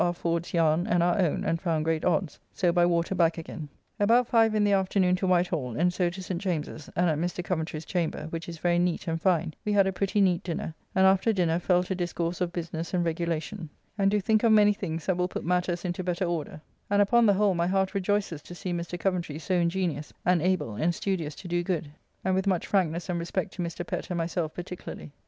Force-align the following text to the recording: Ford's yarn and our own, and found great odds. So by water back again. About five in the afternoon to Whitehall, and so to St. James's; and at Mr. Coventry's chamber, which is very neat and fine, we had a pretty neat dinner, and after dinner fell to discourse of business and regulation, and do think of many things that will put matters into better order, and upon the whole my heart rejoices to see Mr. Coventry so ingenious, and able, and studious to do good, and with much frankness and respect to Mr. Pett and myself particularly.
Ford's 0.15 0.51
yarn 0.51 0.87
and 0.87 1.03
our 1.03 1.19
own, 1.19 1.43
and 1.45 1.61
found 1.61 1.85
great 1.85 2.03
odds. 2.03 2.39
So 2.53 2.71
by 2.71 2.87
water 2.87 3.13
back 3.13 3.37
again. 3.37 3.69
About 3.99 4.25
five 4.25 4.55
in 4.55 4.63
the 4.63 4.71
afternoon 4.71 5.15
to 5.17 5.27
Whitehall, 5.27 5.75
and 5.77 5.93
so 5.93 6.09
to 6.09 6.23
St. 6.23 6.41
James's; 6.41 6.89
and 6.95 7.07
at 7.07 7.19
Mr. 7.19 7.43
Coventry's 7.43 7.85
chamber, 7.85 8.25
which 8.31 8.49
is 8.49 8.57
very 8.57 8.79
neat 8.79 9.07
and 9.07 9.21
fine, 9.21 9.53
we 9.63 9.71
had 9.73 9.85
a 9.85 9.93
pretty 9.93 10.19
neat 10.19 10.41
dinner, 10.41 10.73
and 10.95 11.05
after 11.05 11.31
dinner 11.31 11.59
fell 11.59 11.83
to 11.83 11.93
discourse 11.93 12.41
of 12.41 12.51
business 12.51 12.95
and 12.95 13.05
regulation, 13.05 13.69
and 13.95 14.09
do 14.09 14.19
think 14.19 14.41
of 14.41 14.51
many 14.51 14.73
things 14.73 15.05
that 15.05 15.17
will 15.17 15.27
put 15.27 15.45
matters 15.45 15.85
into 15.85 16.03
better 16.03 16.25
order, 16.25 16.59
and 16.89 16.99
upon 16.99 17.27
the 17.27 17.35
whole 17.35 17.53
my 17.53 17.67
heart 17.67 17.93
rejoices 17.93 18.41
to 18.41 18.55
see 18.55 18.73
Mr. 18.73 18.99
Coventry 18.99 19.37
so 19.37 19.53
ingenious, 19.53 20.11
and 20.25 20.41
able, 20.41 20.73
and 20.73 20.95
studious 20.95 21.35
to 21.35 21.47
do 21.47 21.61
good, 21.61 21.91
and 22.25 22.33
with 22.33 22.47
much 22.47 22.65
frankness 22.65 23.07
and 23.07 23.19
respect 23.19 23.51
to 23.53 23.61
Mr. 23.61 23.85
Pett 23.85 24.09
and 24.09 24.17
myself 24.17 24.51
particularly. 24.55 25.11